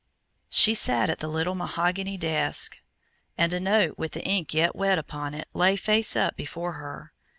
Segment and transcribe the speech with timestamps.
[0.49, 2.79] She sat at the little mahogany desk
[3.37, 7.13] and a note with the ink yet wet upon it lay face up before her.